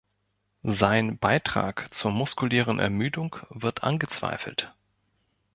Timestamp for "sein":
0.63-1.19